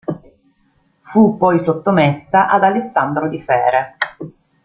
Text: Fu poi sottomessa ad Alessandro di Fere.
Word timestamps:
Fu 1.01 1.37
poi 1.37 1.59
sottomessa 1.59 2.49
ad 2.49 2.63
Alessandro 2.63 3.29
di 3.29 3.39
Fere. 3.39 3.97